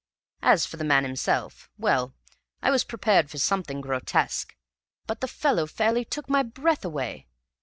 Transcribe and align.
"As 0.41 0.65
for 0.65 0.77
the 0.77 0.83
man 0.83 1.03
himself 1.03 1.69
well, 1.77 2.15
I 2.63 2.71
was 2.71 2.83
prepared 2.83 3.29
for 3.29 3.37
something 3.37 3.81
grotesque, 3.81 4.55
but 5.05 5.21
the 5.21 5.27
fellow 5.27 5.67
fairly 5.67 6.05
took 6.05 6.27
my 6.27 6.41
breath 6.41 6.83
away. 6.83 7.27